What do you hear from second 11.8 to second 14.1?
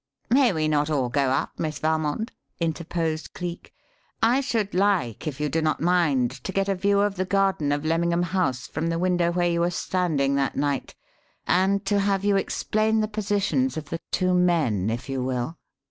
to have you explain the positions of the